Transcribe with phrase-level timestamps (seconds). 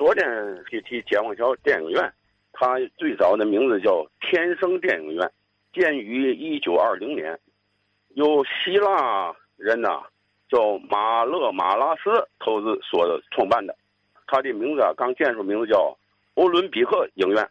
[0.00, 0.24] 昨天
[0.70, 2.10] 提提解放桥电影院，
[2.54, 5.30] 它最早的名字叫天生电影院，
[5.74, 7.38] 建于一九二零年，
[8.14, 10.00] 由希腊人呐
[10.48, 13.76] 叫马勒马拉斯投资所创办的。
[14.26, 15.94] 它的名字啊，刚建筑名字叫
[16.32, 17.46] 欧伦比克影院。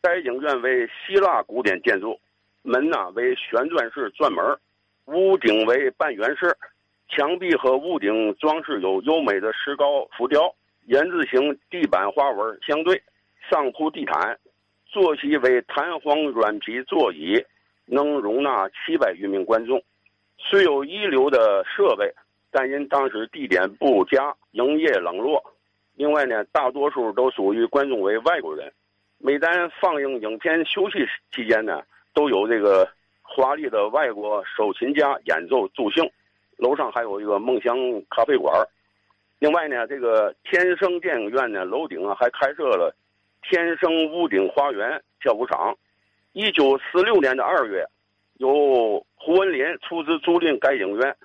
[0.00, 2.18] 该影院为希腊古典建筑，
[2.62, 4.42] 门呐为旋转式转门，
[5.08, 6.56] 屋顶为半圆式，
[7.10, 10.54] 墙壁和屋顶装饰有优美的石膏浮雕，
[10.86, 13.00] 圆字形地板花纹相对，
[13.48, 14.38] 上铺地毯，
[14.86, 17.42] 坐席为弹簧软皮座椅，
[17.86, 19.82] 能容纳七百余名观众。
[20.38, 22.12] 虽有一流的设备，
[22.50, 25.42] 但因当时地点不佳，营业冷落。
[25.94, 28.72] 另外呢，大多数都属于观众为外国人。
[29.18, 31.80] 每当放映影片休息期间呢，
[32.12, 32.88] 都有这个
[33.22, 36.10] 华丽的外国手琴家演奏助兴。
[36.56, 37.76] 楼上还有一个梦想
[38.10, 38.66] 咖啡馆。
[39.42, 42.94] 另外呢，这个天生电影院呢，楼顶啊还开设了
[43.42, 45.76] 天生屋顶花园跳舞场。
[46.32, 47.84] 一九四六年的二月，
[48.34, 51.16] 由胡文林出资租赁该影院。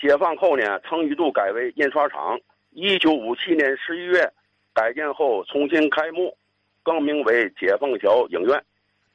[0.00, 2.40] 解放后呢，曾一度改为印刷厂。
[2.70, 4.26] 一九五七年十一月，
[4.72, 6.34] 改建后重新开幕。
[6.82, 8.64] 更名为解放桥影院，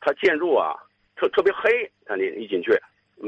[0.00, 0.76] 它建筑啊
[1.16, 2.78] 特特别黑，它你一进去，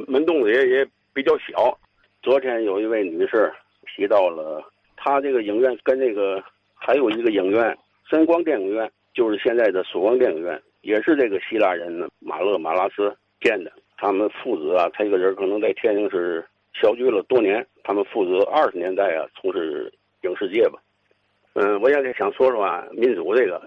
[0.07, 1.75] 门洞子也也比较小。
[2.23, 3.51] 昨天有一位女士
[3.97, 4.63] 提到了，
[5.03, 13.73] 他这个影院跟那个还有一个影院深光电影院，就是现在的曙光电影院，也是这个希腊人马勒马拉斯建的。
[13.97, 17.67] 他们父子啊，他一个人可能在天津是小居了多年。
[17.83, 19.91] 他们父子二十年代啊从事
[20.23, 20.79] 影视界吧。
[21.55, 23.61] 嗯，我现在想说说啊，民主这个。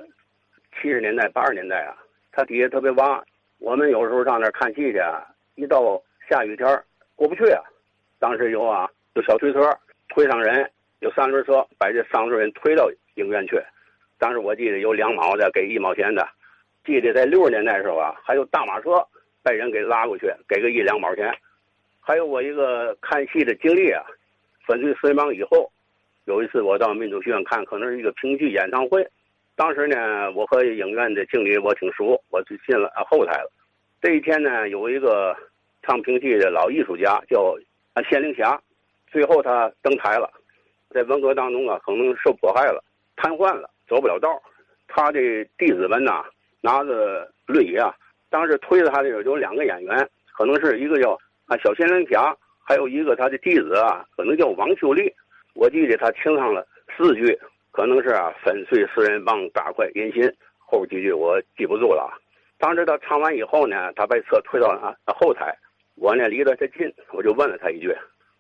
[0.82, 1.98] 七十年代、八十年代啊，
[2.32, 3.22] 它底下特别洼。
[3.60, 5.24] 我们有时候上那儿看戏去，啊
[5.56, 6.68] 一到下雨天
[7.16, 7.62] 过不去啊。
[8.20, 9.70] 当时有啊，有小推车
[10.10, 10.68] 推上人，
[11.04, 13.62] 有三轮车把这三轮人推到影院去。
[14.18, 16.26] 当时我记得有两毛的，给一毛钱的。
[16.86, 19.06] 记得在六十年代的时候啊，还有大马车
[19.44, 21.30] 把人给拉过去，给个一两毛钱。
[22.00, 24.02] 还有我一个看戏的经历啊，
[24.66, 25.70] 粉碎四人帮以后，
[26.24, 29.06] 有一次我到民族剧院看，可能是一个评剧演唱会。
[29.58, 33.52] 当时呢，我和影院的经理我挺熟，我就进了后台了。
[34.02, 35.36] 这一天呢，有一个
[35.82, 37.54] 唱评剧的老艺术家叫
[37.94, 38.58] 啊仙灵霞，
[39.12, 40.32] 最后他登台了，
[40.94, 42.84] 在文革当中啊，可能受迫害了，
[43.16, 44.42] 瘫痪了，走不了道。
[44.88, 45.20] 他的
[45.58, 46.24] 弟子们呐，
[46.62, 47.94] 拿着轮椅啊，
[48.30, 51.18] 当时推着他的有两个演员，可能是一个叫
[51.48, 55.12] 啊小谢灵霞，还有一个他的弟子啊，可能叫王秀丽。
[55.56, 56.66] 我记得他清唱了
[56.96, 57.38] 四句。
[57.72, 60.32] 可能是啊，粉碎四人帮，大快人心。
[60.60, 62.08] 后几句我记不住了。
[62.60, 65.52] 当时他唱完以后呢，他把车推到啊后台，
[65.96, 67.92] 我呢离得他近，我就问了他一句：“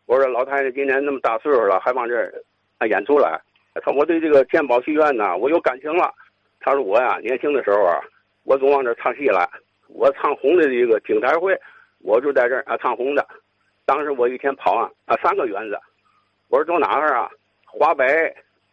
[0.05, 2.33] 我说老太太今年那么大岁数了，还往这儿
[2.77, 3.39] 啊演出来？”
[3.81, 6.13] 他我对这个鉴宝戏院呢，我有感情了。
[6.59, 7.99] 他说我呀，年轻的时候啊，
[8.43, 9.49] 我总往这儿唱戏来。
[9.87, 11.59] 我唱红的这个京台会，
[11.99, 13.27] 我就在这儿啊唱红的。
[13.85, 15.77] 当时我一天跑啊啊三个园子。
[16.49, 17.29] 我说走哪儿啊？
[17.65, 18.05] 华北。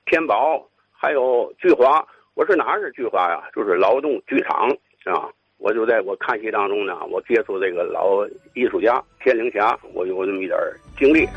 [0.07, 2.05] 天宝还有聚华，
[2.35, 3.49] 我说哪是聚华呀？
[3.55, 4.69] 就是劳动剧场
[5.05, 5.31] 啊！
[5.63, 10.59] 我就在我看戏当中呢，我接触这个老艺术家天灵侠，我有这么一点
[10.99, 11.29] 经历。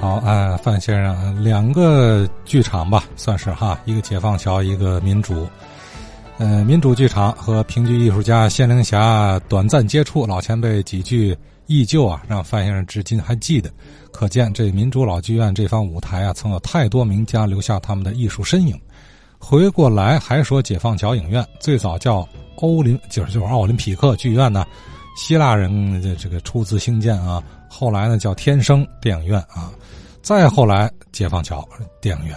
[0.00, 5.44] 好，哎，范先生，两个剧场吧，算是哈，一个解放桥，一个民主。
[6.38, 11.36] 嗯，民主剧场和评剧艺术家谢灵侠短暂接触，老前辈几句。
[11.66, 13.70] 依旧啊，让范先生至今还记得，
[14.10, 18.74] 可见这民主老剧院这方舞台啊，曾有太多名家留下他们的艺术身影。
[19.38, 24.66] 回过来还说解放桥影院最早叫欧林，就是就是奥林匹克剧院呢，
[25.16, 29.70] 希腊人的这个出资兴建啊，后来呢叫天生电影院啊，
[30.22, 31.66] 再后来解放桥
[32.00, 32.36] 电影院，